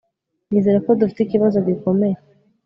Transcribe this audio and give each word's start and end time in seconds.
Nizera 0.49 0.79
ko 0.85 0.91
dufite 0.99 1.19
ikibazo 1.23 1.57
gikomeye 1.67 2.15